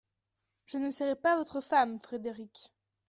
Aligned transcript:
Je 0.65 0.79
ne 0.79 0.89
serai 0.89 1.15
pas 1.15 1.35
votre 1.37 1.61
femme, 1.61 1.99
Frédéric. 2.01 2.73